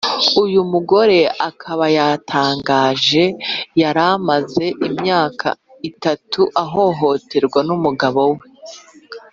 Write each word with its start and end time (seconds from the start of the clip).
uyu 0.43 0.61
mugore 0.71 1.19
akaba 1.49 1.85
yatangaje 1.97 3.23
yaramaze 3.81 4.65
imyaka 4.89 5.47
itatu 5.89 6.41
ahohoterwa 6.63 7.59
numugabo 7.67 8.21
we 8.35 8.39